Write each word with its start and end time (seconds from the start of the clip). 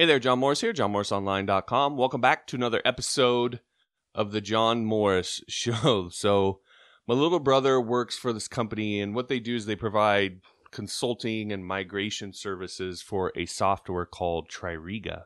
Hey 0.00 0.06
there, 0.06 0.20
John 0.20 0.38
Morris 0.38 0.60
here, 0.60 0.72
johnmorrisonline.com. 0.72 1.96
Welcome 1.96 2.20
back 2.20 2.46
to 2.46 2.56
another 2.56 2.80
episode 2.84 3.58
of 4.14 4.30
the 4.30 4.40
John 4.40 4.84
Morris 4.84 5.42
Show. 5.48 6.08
So, 6.10 6.60
my 7.08 7.14
little 7.14 7.40
brother 7.40 7.80
works 7.80 8.16
for 8.16 8.32
this 8.32 8.46
company, 8.46 9.00
and 9.00 9.12
what 9.12 9.26
they 9.26 9.40
do 9.40 9.56
is 9.56 9.66
they 9.66 9.74
provide 9.74 10.42
consulting 10.70 11.50
and 11.50 11.66
migration 11.66 12.32
services 12.32 13.02
for 13.02 13.32
a 13.34 13.44
software 13.46 14.06
called 14.06 14.48
Tririga. 14.48 15.24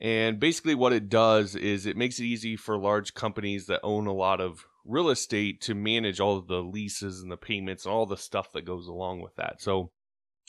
And 0.00 0.38
basically, 0.38 0.76
what 0.76 0.92
it 0.92 1.08
does 1.08 1.56
is 1.56 1.84
it 1.84 1.96
makes 1.96 2.20
it 2.20 2.26
easy 2.26 2.54
for 2.54 2.78
large 2.78 3.14
companies 3.14 3.66
that 3.66 3.80
own 3.82 4.06
a 4.06 4.14
lot 4.14 4.40
of 4.40 4.66
real 4.84 5.10
estate 5.10 5.60
to 5.62 5.74
manage 5.74 6.20
all 6.20 6.40
the 6.40 6.62
leases 6.62 7.22
and 7.22 7.32
the 7.32 7.36
payments 7.36 7.86
and 7.86 7.92
all 7.92 8.06
the 8.06 8.16
stuff 8.16 8.52
that 8.52 8.64
goes 8.64 8.86
along 8.86 9.20
with 9.20 9.34
that. 9.34 9.60
So, 9.60 9.90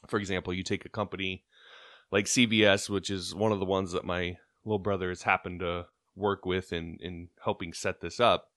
for 0.07 0.19
example, 0.19 0.53
you 0.53 0.61
take 0.61 0.85
a 0.85 0.89
company 0.89 1.43
like 2.11 2.25
CVS, 2.25 2.89
which 2.89 3.09
is 3.09 3.33
one 3.33 3.51
of 3.51 3.59
the 3.59 3.65
ones 3.65 3.91
that 3.93 4.05
my 4.05 4.37
little 4.65 4.79
brother 4.79 5.09
has 5.09 5.23
happened 5.23 5.61
to 5.61 5.85
work 6.15 6.45
with 6.45 6.73
in, 6.73 6.97
in 7.01 7.29
helping 7.43 7.73
set 7.73 8.01
this 8.01 8.19
up. 8.19 8.49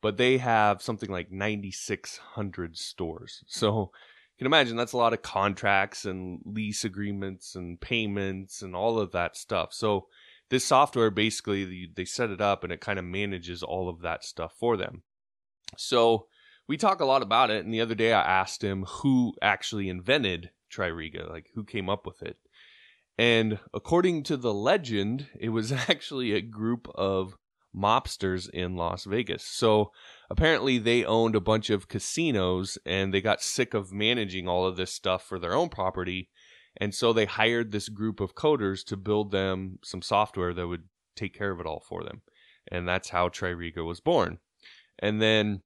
But 0.00 0.16
they 0.16 0.38
have 0.38 0.82
something 0.82 1.10
like 1.10 1.30
9,600 1.30 2.76
stores. 2.76 3.44
So 3.48 3.90
you 4.34 4.38
can 4.38 4.46
imagine 4.46 4.76
that's 4.76 4.92
a 4.92 4.98
lot 4.98 5.12
of 5.12 5.22
contracts 5.22 6.04
and 6.04 6.40
lease 6.44 6.84
agreements 6.84 7.54
and 7.54 7.80
payments 7.80 8.62
and 8.62 8.74
all 8.74 8.98
of 8.98 9.12
that 9.12 9.36
stuff. 9.36 9.72
So 9.72 10.08
this 10.50 10.64
software 10.64 11.10
basically, 11.10 11.88
they 11.94 12.04
set 12.04 12.30
it 12.30 12.40
up 12.40 12.64
and 12.64 12.72
it 12.72 12.80
kind 12.80 12.98
of 12.98 13.04
manages 13.04 13.62
all 13.62 13.88
of 13.88 14.00
that 14.00 14.24
stuff 14.24 14.54
for 14.58 14.76
them. 14.76 15.02
So 15.76 16.26
we 16.66 16.76
talk 16.76 17.00
a 17.00 17.04
lot 17.04 17.22
about 17.22 17.50
it. 17.50 17.64
And 17.64 17.72
the 17.72 17.80
other 17.80 17.94
day 17.94 18.12
I 18.12 18.22
asked 18.22 18.62
him 18.62 18.84
who 18.84 19.34
actually 19.40 19.88
invented 19.88 20.50
Tririga, 20.70 21.30
like 21.30 21.50
who 21.54 21.64
came 21.64 21.88
up 21.88 22.04
with 22.04 22.20
it. 22.22 22.36
And 23.16 23.60
according 23.72 24.24
to 24.24 24.36
the 24.36 24.52
legend, 24.52 25.28
it 25.38 25.50
was 25.50 25.72
actually 25.88 26.32
a 26.32 26.40
group 26.40 26.88
of 26.94 27.36
mobsters 27.76 28.48
in 28.50 28.76
Las 28.76 29.04
Vegas. 29.04 29.44
So 29.44 29.90
apparently 30.30 30.78
they 30.78 31.04
owned 31.04 31.34
a 31.34 31.40
bunch 31.40 31.70
of 31.70 31.88
casinos 31.88 32.78
and 32.86 33.12
they 33.12 33.20
got 33.20 33.42
sick 33.42 33.74
of 33.74 33.92
managing 33.92 34.48
all 34.48 34.66
of 34.66 34.76
this 34.76 34.92
stuff 34.92 35.26
for 35.26 35.38
their 35.38 35.54
own 35.54 35.68
property. 35.68 36.30
And 36.76 36.94
so 36.94 37.12
they 37.12 37.24
hired 37.24 37.72
this 37.72 37.88
group 37.88 38.20
of 38.20 38.34
coders 38.34 38.84
to 38.86 38.96
build 38.96 39.30
them 39.30 39.78
some 39.82 40.02
software 40.02 40.54
that 40.54 40.68
would 40.68 40.84
take 41.16 41.34
care 41.34 41.50
of 41.50 41.60
it 41.60 41.66
all 41.66 41.84
for 41.88 42.02
them. 42.04 42.22
And 42.68 42.88
that's 42.88 43.10
how 43.10 43.28
Tririga 43.28 43.84
was 43.84 44.00
born. 44.00 44.38
And 44.98 45.20
then 45.20 45.62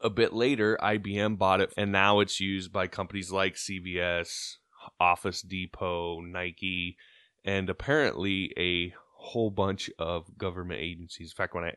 a 0.00 0.10
bit 0.10 0.32
later, 0.32 0.78
IBM 0.82 1.38
bought 1.38 1.60
it, 1.60 1.72
and 1.76 1.92
now 1.92 2.20
it's 2.20 2.40
used 2.40 2.72
by 2.72 2.86
companies 2.86 3.30
like 3.30 3.54
CVS, 3.54 4.56
Office 5.00 5.42
Depot, 5.42 6.20
Nike, 6.20 6.96
and 7.44 7.68
apparently 7.68 8.52
a 8.56 8.94
whole 9.16 9.50
bunch 9.50 9.90
of 9.98 10.36
government 10.36 10.80
agencies. 10.80 11.30
In 11.32 11.36
fact, 11.36 11.54
when 11.54 11.64
I 11.64 11.74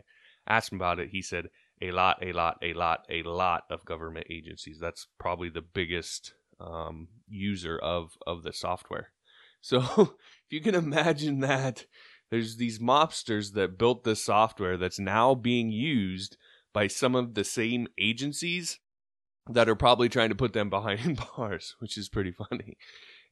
asked 0.48 0.72
him 0.72 0.78
about 0.78 1.00
it, 1.00 1.10
he 1.10 1.22
said 1.22 1.48
a 1.82 1.92
lot, 1.92 2.18
a 2.22 2.34
lot, 2.34 2.58
a 2.62 2.74
lot, 2.74 3.06
a 3.10 3.24
lot 3.24 3.64
of 3.70 3.86
government 3.86 4.28
agencies. 4.30 4.80
That's 4.80 5.08
probably 5.20 5.50
the 5.50 5.62
biggest 5.62 6.34
um, 6.60 7.08
user 7.28 7.78
of 7.78 8.18
of 8.26 8.44
the 8.44 8.54
software. 8.54 9.12
So 9.60 9.80
if 9.82 10.52
you 10.52 10.62
can 10.62 10.76
imagine 10.76 11.40
that, 11.40 11.88
there's 12.30 12.58
these 12.58 12.78
mobsters 12.78 13.54
that 13.54 13.78
built 13.78 14.04
this 14.04 14.24
software 14.24 14.78
that's 14.78 15.00
now 15.00 15.34
being 15.34 15.72
used 15.72 16.38
by 16.74 16.88
some 16.88 17.16
of 17.16 17.34
the 17.34 17.44
same 17.44 17.88
agencies 18.00 18.80
that 19.50 19.70
are 19.70 19.76
probably 19.76 20.10
trying 20.10 20.30
to 20.30 20.36
put 20.36 20.54
them 20.54 20.70
behind 20.72 21.20
bars, 21.36 21.76
which 21.80 21.98
is 21.98 22.10
pretty 22.10 22.32
funny. 22.32 22.78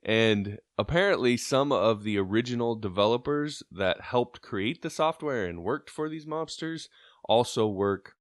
And 0.04 0.60
apparently, 0.78 1.36
some 1.36 1.72
of 1.72 2.04
the 2.04 2.20
original 2.20 2.76
developers 2.76 3.64
that 3.72 4.02
helped 4.02 4.42
create 4.42 4.84
the 4.84 4.90
software 4.92 5.46
and 5.48 5.64
worked 5.64 5.90
for 5.90 6.10
these 6.10 6.28
mobsters 6.28 6.90
also 7.28 7.68
work 7.68 8.14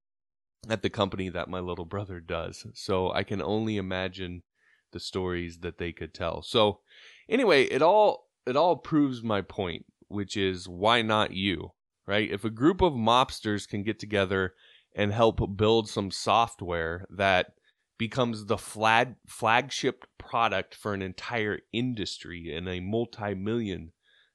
at 0.71 0.83
the 0.83 0.89
company 0.89 1.29
that 1.29 1.51
my 1.51 1.61
little 1.61 1.85
brother 1.85 2.21
does. 2.21 2.67
So 2.73 3.13
I 3.13 3.23
can 3.23 3.43
only 3.43 3.77
imagine 3.77 4.45
the 4.93 5.01
stories 5.01 5.59
that 5.59 5.77
they 5.77 5.93
could 5.93 6.15
tell. 6.15 6.41
So 6.43 6.81
anyway, 7.29 7.65
it 7.65 7.83
all 7.83 8.31
it 8.47 8.57
all 8.57 8.77
proves 8.77 9.23
my 9.23 9.43
point, 9.43 9.85
which 10.09 10.37
is 10.37 10.69
why 10.69 11.03
not 11.03 11.33
you, 11.33 11.73
right? 12.07 12.31
If 12.31 12.45
a 12.45 12.51
group 12.51 12.81
of 12.81 12.95
mobsters 12.95 13.69
can 13.69 13.83
get 13.83 13.99
together 13.99 14.55
and 14.95 15.13
help 15.13 15.57
build 15.57 15.89
some 15.89 16.11
software 16.11 17.07
that 17.11 17.55
becomes 17.99 18.47
the 18.47 18.59
flag 18.59 19.15
flagship 19.27 20.05
product 20.19 20.75
for 20.75 20.95
an 20.95 21.03
entire 21.03 21.61
industry 21.73 22.55
and 22.55 22.69
a 22.69 22.81
multi-million 22.81 23.93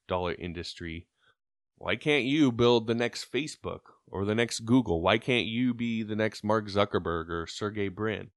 dollar 0.08 0.34
industry. 0.34 1.06
Why 1.76 1.96
can't 1.96 2.24
you 2.24 2.52
build 2.52 2.86
the 2.86 2.94
next 2.94 3.30
facebook 3.30 3.80
or 4.06 4.24
the 4.24 4.34
next 4.34 4.60
google? 4.60 5.02
Why 5.02 5.18
can't 5.18 5.46
you 5.46 5.74
be 5.74 6.02
the 6.02 6.16
next 6.16 6.42
mark 6.44 6.68
zuckerberg 6.68 7.28
or 7.28 7.46
sergey 7.46 7.88
brin? 7.88 8.30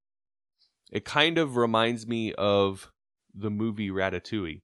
It 0.92 1.04
kind 1.04 1.38
of 1.38 1.56
reminds 1.56 2.06
me 2.06 2.32
of 2.34 2.90
the 3.34 3.50
movie 3.50 3.90
ratatouille. 3.90 4.62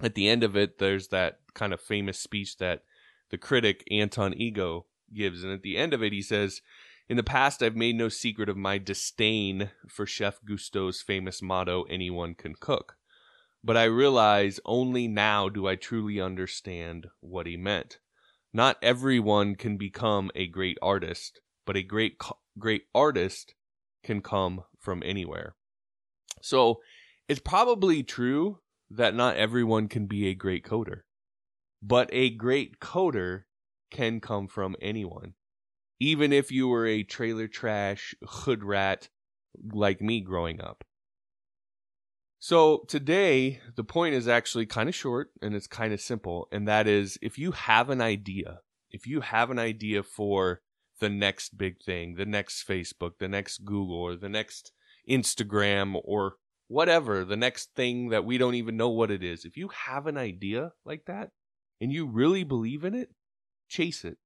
At 0.00 0.14
the 0.14 0.28
end 0.28 0.42
of 0.42 0.56
it 0.56 0.78
there's 0.78 1.08
that 1.08 1.40
kind 1.54 1.72
of 1.72 1.80
famous 1.80 2.18
speech 2.18 2.56
that 2.58 2.82
the 3.30 3.38
critic 3.38 3.84
anton 3.90 4.34
ego 4.34 4.86
gives 5.14 5.42
and 5.42 5.52
at 5.52 5.62
the 5.62 5.76
end 5.76 5.92
of 5.92 6.02
it 6.02 6.12
he 6.12 6.22
says 6.22 6.62
in 7.12 7.18
the 7.18 7.22
past, 7.22 7.62
I've 7.62 7.76
made 7.76 7.96
no 7.96 8.08
secret 8.08 8.48
of 8.48 8.56
my 8.56 8.78
disdain 8.78 9.70
for 9.86 10.06
Chef 10.06 10.40
Gusteau's 10.48 11.02
famous 11.02 11.42
motto, 11.42 11.82
anyone 11.82 12.34
can 12.34 12.54
cook. 12.58 12.94
But 13.62 13.76
I 13.76 13.84
realize 13.84 14.60
only 14.64 15.08
now 15.08 15.50
do 15.50 15.68
I 15.68 15.76
truly 15.76 16.18
understand 16.18 17.08
what 17.20 17.46
he 17.46 17.58
meant. 17.58 17.98
Not 18.54 18.78
everyone 18.80 19.56
can 19.56 19.76
become 19.76 20.30
a 20.34 20.46
great 20.46 20.78
artist, 20.80 21.42
but 21.66 21.76
a 21.76 21.82
great 21.82 22.16
great 22.58 22.84
artist 22.94 23.52
can 24.02 24.22
come 24.22 24.64
from 24.78 25.02
anywhere. 25.04 25.54
So, 26.40 26.80
it's 27.28 27.40
probably 27.40 28.02
true 28.02 28.60
that 28.88 29.14
not 29.14 29.36
everyone 29.36 29.88
can 29.88 30.06
be 30.06 30.28
a 30.28 30.34
great 30.34 30.64
coder, 30.64 31.00
but 31.82 32.08
a 32.10 32.30
great 32.30 32.80
coder 32.80 33.42
can 33.90 34.18
come 34.18 34.48
from 34.48 34.76
anyone 34.80 35.34
even 36.02 36.32
if 36.32 36.50
you 36.50 36.66
were 36.66 36.84
a 36.84 37.04
trailer 37.04 37.46
trash 37.46 38.12
hood 38.24 38.64
rat 38.64 39.08
like 39.72 40.00
me 40.00 40.20
growing 40.20 40.60
up. 40.60 40.82
So 42.40 42.84
today, 42.88 43.60
the 43.76 43.84
point 43.84 44.16
is 44.16 44.26
actually 44.26 44.66
kind 44.66 44.88
of 44.88 44.96
short 44.96 45.30
and 45.40 45.54
it's 45.54 45.68
kind 45.68 45.92
of 45.92 46.00
simple. 46.00 46.48
And 46.50 46.66
that 46.66 46.88
is 46.88 47.18
if 47.22 47.38
you 47.38 47.52
have 47.52 47.88
an 47.88 48.00
idea, 48.00 48.62
if 48.90 49.06
you 49.06 49.20
have 49.20 49.52
an 49.52 49.60
idea 49.60 50.02
for 50.02 50.62
the 50.98 51.08
next 51.08 51.56
big 51.56 51.80
thing, 51.80 52.16
the 52.16 52.26
next 52.26 52.66
Facebook, 52.66 53.12
the 53.20 53.28
next 53.28 53.64
Google, 53.64 53.94
or 53.94 54.16
the 54.16 54.28
next 54.28 54.72
Instagram, 55.08 56.00
or 56.02 56.34
whatever, 56.66 57.24
the 57.24 57.36
next 57.36 57.76
thing 57.76 58.08
that 58.08 58.24
we 58.24 58.38
don't 58.38 58.56
even 58.56 58.76
know 58.76 58.90
what 58.90 59.12
it 59.12 59.22
is, 59.22 59.44
if 59.44 59.56
you 59.56 59.68
have 59.68 60.08
an 60.08 60.18
idea 60.18 60.72
like 60.84 61.04
that 61.06 61.30
and 61.80 61.92
you 61.92 62.06
really 62.06 62.42
believe 62.42 62.84
in 62.84 62.92
it, 62.92 63.10
chase 63.68 64.04
it 64.04 64.18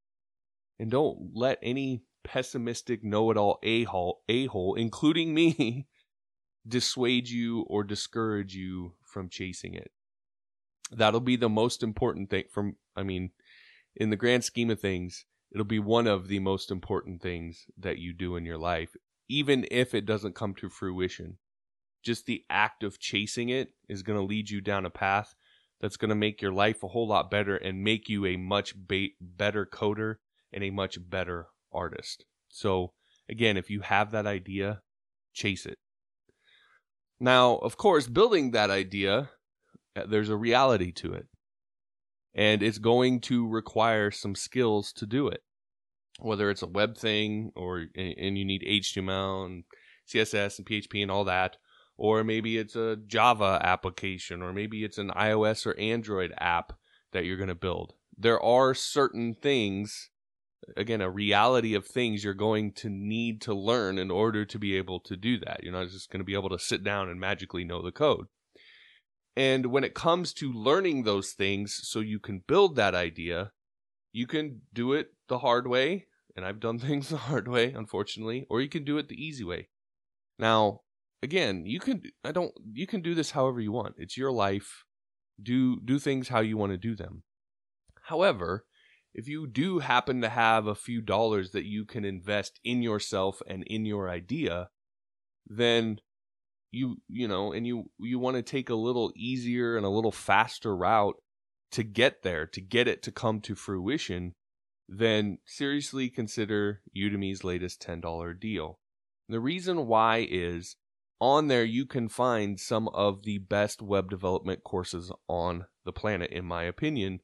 and 0.79 0.91
don't 0.91 1.31
let 1.35 1.59
any 1.63 2.03
pessimistic 2.25 3.05
know-it-all 3.05 3.59
a-hole, 3.63 4.23
a-hole 4.29 4.75
including 4.75 5.35
me 5.35 5.87
dissuade 6.69 7.29
you 7.29 7.63
or 7.63 7.85
discourage 7.85 8.55
you 8.55 8.93
from 9.05 9.29
chasing 9.29 9.75
it. 9.75 9.91
That'll 10.91 11.21
be 11.21 11.37
the 11.37 11.49
most 11.49 11.83
important 11.83 12.31
thing 12.31 12.45
from 12.51 12.77
i 12.95 13.03
mean 13.03 13.31
in 13.95 14.11
the 14.11 14.17
grand 14.17 14.45
scheme 14.45 14.71
of 14.71 14.81
things 14.81 15.25
it'll 15.53 15.65
be 15.65 15.79
one 15.79 16.07
of 16.07 16.29
the 16.29 16.39
most 16.39 16.71
important 16.71 17.21
things 17.21 17.67
that 17.77 17.99
you 17.99 18.13
do 18.13 18.37
in 18.37 18.45
your 18.45 18.59
life 18.59 18.97
even 19.29 19.67
if 19.71 19.95
it 19.95 20.07
doesn't 20.07 20.35
come 20.35 20.55
to 20.55 20.69
fruition. 20.69 21.39
Just 22.03 22.27
the 22.27 22.45
act 22.49 22.83
of 22.83 22.99
chasing 22.99 23.49
it 23.49 23.71
is 23.89 24.03
going 24.03 24.19
to 24.19 24.25
lead 24.25 24.51
you 24.51 24.61
down 24.61 24.87
a 24.87 24.91
path 24.91 25.35
that's 25.81 25.97
going 25.97 26.09
to 26.11 26.15
make 26.15 26.41
your 26.41 26.53
life 26.53 26.83
a 26.83 26.89
whole 26.89 27.09
lot 27.09 27.31
better 27.31 27.57
and 27.57 27.83
make 27.83 28.09
you 28.09 28.25
a 28.27 28.37
much 28.37 28.75
ba- 28.77 29.09
better 29.21 29.67
coder 29.67 30.17
and 30.53 30.65
a 30.65 30.71
much 30.71 30.99
better 31.09 31.47
artist. 31.73 32.25
So, 32.49 32.93
again, 33.29 33.57
if 33.57 33.71
you 33.71 33.81
have 33.81 34.11
that 34.13 34.27
idea, 34.27 34.81
chase 35.35 35.67
it. 35.67 35.79
Now, 37.19 37.57
of 37.57 37.77
course, 37.77 38.09
building 38.09 38.51
that 38.51 38.71
idea, 38.71 39.31
uh, 39.95 40.05
there's 40.07 40.29
a 40.29 40.37
reality 40.37 40.93
to 40.93 41.13
it. 41.15 41.27
And 42.35 42.63
it's 42.63 42.79
going 42.79 43.21
to 43.23 43.49
require 43.49 44.11
some 44.11 44.35
skills 44.35 44.93
to 44.95 45.07
do 45.07 45.29
it. 45.29 45.41
Whether 46.19 46.51
it's 46.51 46.63
a 46.63 46.67
web 46.67 46.97
thing 46.97 47.53
or 47.55 47.87
and 47.95 48.39
you 48.39 48.45
need 48.45 48.63
HTML 48.67 49.47
and 49.47 49.65
CSS 50.09 50.59
and 50.59 50.67
PHP 50.67 51.03
and 51.03 51.11
all 51.11 51.25
that, 51.25 51.57
or 51.97 52.25
maybe 52.25 52.59
it's 52.59 52.77
a 52.77 52.97
Java 52.97 53.61
application, 53.63 54.43
or 54.43 54.53
maybe 54.53 54.85
it's 54.85 54.99
an 54.99 55.11
iOS 55.11 55.67
or 55.67 55.79
Android 55.79 56.33
app 56.39 56.75
that 57.13 57.25
you're 57.25 57.37
going 57.37 57.49
to 57.49 57.55
build. 57.55 57.95
There 58.17 58.43
are 58.43 58.75
certain 58.75 59.35
things 59.35 60.11
again 60.77 61.01
a 61.01 61.11
reality 61.11 61.75
of 61.75 61.87
things 61.87 62.25
you're 62.25 62.35
going 62.35 62.73
to 62.73 62.89
need 62.89 63.41
to 63.43 63.55
learn 63.55 63.99
in 63.99 64.11
order 64.11 64.45
to 64.45 64.59
be 64.59 64.77
able 64.77 65.01
to 65.01 65.17
do 65.17 65.39
that. 65.41 65.63
You're 65.63 65.73
not 65.73 65.89
just 65.89 66.11
going 66.11 66.21
to 66.21 66.25
be 66.25 66.35
able 66.35 66.51
to 66.51 66.59
sit 66.59 66.83
down 66.83 67.09
and 67.09 67.21
magically 67.21 67.65
know 67.65 67.83
the 67.83 67.93
code. 67.93 68.27
And 69.37 69.67
when 69.67 69.85
it 69.85 69.95
comes 69.95 70.33
to 70.35 70.51
learning 70.51 71.03
those 71.03 71.33
things 71.33 71.79
so 71.83 72.01
you 72.01 72.19
can 72.19 72.43
build 72.47 72.77
that 72.77 72.95
idea, 72.95 73.53
you 74.13 74.27
can 74.27 74.63
do 74.73 74.95
it 74.95 75.09
the 75.29 75.41
hard 75.41 75.67
way. 75.67 76.07
And 76.35 76.45
I've 76.45 76.61
done 76.61 76.79
things 76.81 77.11
the 77.11 77.19
hard 77.19 77.49
way, 77.49 77.73
unfortunately, 77.73 78.47
or 78.49 78.61
you 78.61 78.69
can 78.69 78.85
do 78.85 78.99
it 78.99 79.09
the 79.09 79.23
easy 79.23 79.45
way. 79.45 79.69
Now, 80.39 80.81
again, 81.23 81.67
you 81.67 81.81
can 81.81 82.03
I 82.25 82.33
don't 82.33 82.53
you 82.73 82.87
can 82.87 83.03
do 83.03 83.15
this 83.15 83.33
however 83.33 83.61
you 83.61 83.73
want. 83.73 83.97
It's 83.99 84.17
your 84.17 84.33
life. 84.33 84.85
Do 85.41 85.81
do 85.81 85.99
things 85.99 86.29
how 86.29 86.41
you 86.41 86.57
want 86.57 86.73
to 86.73 86.79
do 86.79 86.97
them. 86.97 87.23
However, 88.05 88.65
if 89.17 89.27
you 89.29 89.47
do 89.47 89.79
happen 89.79 90.21
to 90.21 90.29
have 90.29 90.67
a 90.67 90.75
few 90.75 91.01
dollars 91.01 91.53
that 91.53 91.65
you 91.65 91.87
can 91.87 92.05
invest 92.05 92.61
in 92.63 92.83
yourself 92.83 93.41
and 93.49 93.65
in 93.65 93.87
your 93.87 94.11
idea, 94.11 94.69
then 95.47 95.99
you 96.71 96.99
you 97.09 97.27
know, 97.27 97.51
and 97.51 97.67
you 97.67 97.85
you 97.99 98.19
want 98.19 98.37
to 98.37 98.43
take 98.43 98.69
a 98.69 98.75
little 98.75 99.11
easier 99.17 99.75
and 99.75 99.87
a 99.87 99.91
little 99.91 100.13
faster 100.13 100.77
route 100.77 101.17
to 101.71 101.83
get 101.83 102.23
there, 102.23 102.47
to 102.47 102.61
get 102.61 102.87
it 102.87 103.03
to 103.05 103.11
come 103.11 103.41
to 103.41 103.55
fruition, 103.55 104.35
then 104.87 105.39
seriously 105.47 106.11
consider 106.11 106.83
Udemy's 106.95 107.43
latest 107.43 107.81
$10 107.83 108.39
deal. 108.39 108.79
The 109.31 109.41
reason 109.41 109.87
why 109.87 110.29
is 110.31 110.77
on 111.23 111.49
there 111.49 111.65
you 111.65 111.87
can 111.87 112.11
find 112.11 112.61
some 112.61 112.89
of 112.89 113.23
the 113.23 113.39
best 113.39 113.81
web 113.81 114.11
development 114.11 114.63
courses 114.63 115.11
on 115.27 115.65
the 115.87 115.93
planet 115.93 116.31
in 116.31 116.45
my 116.45 116.65
opinion 116.65 117.21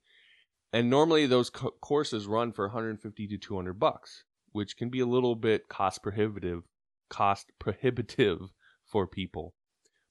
and 0.73 0.89
normally 0.89 1.27
those 1.27 1.51
co- 1.51 1.75
courses 1.81 2.27
run 2.27 2.53
for 2.53 2.67
150 2.67 3.27
to 3.27 3.39
200 3.39 3.75
bucks, 3.75 4.25
which 4.53 4.77
can 4.77 4.89
be 4.89 5.01
a 5.01 5.07
little 5.07 5.35
bit 5.35 5.69
cost 5.69 6.03
prohibitive, 6.03 6.63
cost 7.09 7.53
prohibitive 7.59 8.53
for 8.85 9.07
people. 9.07 9.55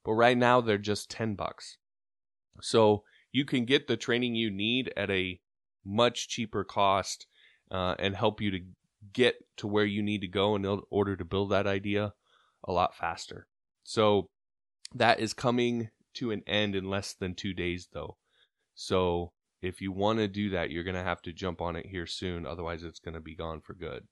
But 0.04 0.12
right 0.12 0.36
now 0.36 0.60
they're 0.60 0.78
just 0.78 1.10
10 1.10 1.34
bucks. 1.34 1.78
So 2.60 3.04
you 3.32 3.44
can 3.44 3.64
get 3.64 3.86
the 3.86 3.96
training 3.96 4.34
you 4.34 4.50
need 4.50 4.92
at 4.96 5.10
a 5.10 5.40
much 5.84 6.28
cheaper 6.28 6.64
cost 6.64 7.26
uh, 7.70 7.94
and 7.98 8.14
help 8.14 8.40
you 8.40 8.50
to 8.50 8.60
get 9.12 9.36
to 9.56 9.66
where 9.66 9.84
you 9.84 10.02
need 10.02 10.20
to 10.20 10.28
go 10.28 10.54
in 10.54 10.64
order 10.90 11.16
to 11.16 11.24
build 11.24 11.50
that 11.50 11.66
idea 11.66 12.12
a 12.64 12.72
lot 12.72 12.94
faster. 12.94 13.48
So 13.82 14.28
that 14.94 15.18
is 15.18 15.32
coming 15.32 15.90
to 16.14 16.30
an 16.30 16.42
end 16.46 16.76
in 16.76 16.88
less 16.88 17.14
than 17.14 17.34
two 17.34 17.54
days, 17.54 17.88
though. 17.92 18.16
So 18.74 19.32
if 19.62 19.80
you 19.80 19.92
want 19.92 20.18
to 20.18 20.28
do 20.28 20.50
that, 20.50 20.70
you're 20.70 20.84
going 20.84 20.96
to 20.96 21.02
have 21.02 21.22
to 21.22 21.32
jump 21.32 21.60
on 21.60 21.76
it 21.76 21.86
here 21.86 22.06
soon. 22.06 22.46
Otherwise, 22.46 22.82
it's 22.82 22.98
going 22.98 23.14
to 23.14 23.20
be 23.20 23.36
gone 23.36 23.60
for 23.60 23.74
good. 23.74 24.06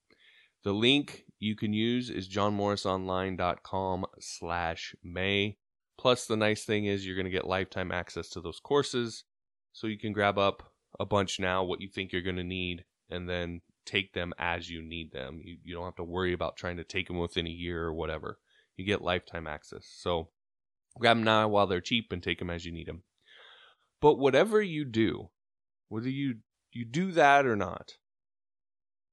The 0.62 0.73
link 0.73 1.25
you 1.38 1.56
can 1.56 1.73
use 1.73 2.08
is 2.08 2.29
johnmorrisonline.com 2.29 4.06
slash 4.20 4.94
May. 5.02 5.56
Plus, 5.99 6.26
the 6.26 6.37
nice 6.37 6.64
thing 6.64 6.87
is 6.87 7.05
you're 7.05 7.17
going 7.17 7.25
to 7.25 7.31
get 7.31 7.47
lifetime 7.47 7.91
access 7.91 8.29
to 8.31 8.41
those 8.41 8.61
courses. 8.61 9.25
So 9.73 9.87
you 9.87 9.99
can 9.99 10.12
grab 10.12 10.38
up 10.38 10.73
a 10.99 11.05
bunch 11.05 11.41
now, 11.41 11.64
what 11.64 11.81
you 11.81 11.88
think 11.88 12.12
you're 12.12 12.23
going 12.23 12.37
to 12.37 12.44
need, 12.44 12.85
and 13.11 13.29
then 13.29 13.61
take 13.87 14.12
them 14.12 14.32
as 14.38 14.70
you 14.70 14.82
need 14.82 15.12
them. 15.12 15.41
You, 15.43 15.56
you 15.64 15.75
don't 15.75 15.85
have 15.85 15.97
to 15.97 16.05
worry 16.05 16.32
about 16.32 16.56
trying 16.56 16.76
to 16.76 16.85
take 16.85 17.08
them 17.08 17.19
within 17.19 17.47
a 17.47 17.50
year 17.50 17.85
or 17.85 17.94
whatever. 17.94 18.38
You 18.76 18.85
get 18.85 19.02
lifetime 19.02 19.47
access. 19.47 19.87
So 19.99 20.29
grab 20.99 21.17
them 21.17 21.25
now 21.25 21.49
while 21.49 21.67
they're 21.67 21.81
cheap 21.81 22.12
and 22.12 22.23
take 22.23 22.38
them 22.38 22.50
as 22.50 22.64
you 22.64 22.73
need 22.73 22.87
them. 22.87 23.02
But 24.00 24.19
whatever 24.19 24.62
you 24.62 24.85
do, 24.85 25.31
whether 25.90 26.08
you 26.08 26.37
you 26.72 26.84
do 26.87 27.12
that 27.12 27.44
or 27.44 27.56
not 27.56 27.92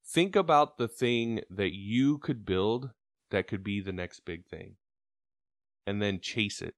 think 0.06 0.35
about 0.35 0.77
the 0.77 0.88
thing 0.88 1.41
that 1.50 1.75
you 1.75 2.18
could 2.18 2.45
build 2.45 2.91
that 3.31 3.47
could 3.47 3.63
be 3.63 3.81
the 3.81 3.91
next 3.91 4.21
big 4.24 4.45
thing 4.45 4.75
and 5.85 6.01
then 6.01 6.19
chase 6.21 6.62
it 6.62 6.75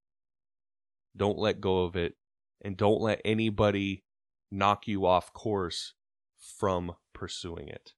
don't 1.15 1.37
let 1.37 1.61
go 1.61 1.83
of 1.83 1.95
it 1.95 2.15
and 2.61 2.75
don't 2.75 3.01
let 3.01 3.21
anybody 3.23 4.03
knock 4.49 4.87
you 4.87 5.05
off 5.05 5.31
course 5.33 5.93
from 6.57 6.93
pursuing 7.13 7.67
it 7.67 7.93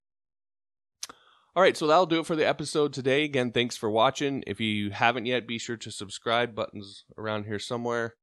all 1.53 1.61
right, 1.61 1.75
so 1.75 1.85
that'll 1.85 2.05
do 2.05 2.21
it 2.21 2.25
for 2.25 2.37
the 2.37 2.47
episode 2.47 2.93
today. 2.93 3.25
Again, 3.25 3.51
thanks 3.51 3.75
for 3.75 3.89
watching. 3.89 4.41
If 4.47 4.61
you 4.61 4.91
haven't 4.91 5.25
yet, 5.25 5.45
be 5.45 5.57
sure 5.57 5.75
to 5.75 5.91
subscribe. 5.91 6.55
Buttons 6.55 7.03
around 7.17 7.43
here 7.43 7.59
somewhere. 7.59 8.15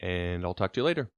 And 0.00 0.44
I'll 0.44 0.54
talk 0.54 0.72
to 0.72 0.80
you 0.80 0.84
later. 0.84 1.12